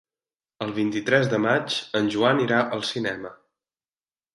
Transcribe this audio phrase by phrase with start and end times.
[0.65, 3.37] El vint-i-tres de maig en Joan irà al cinema.